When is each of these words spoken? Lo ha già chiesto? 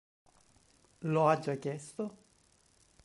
Lo 1.01 1.27
ha 1.27 1.37
già 1.37 1.57
chiesto? 1.57 2.17